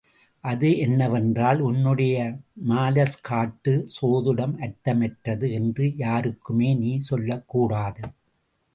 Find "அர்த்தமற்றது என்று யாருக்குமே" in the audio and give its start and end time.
4.59-6.71